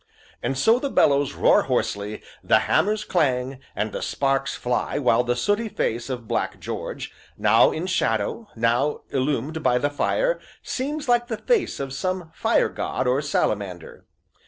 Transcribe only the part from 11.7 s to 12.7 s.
of some Fire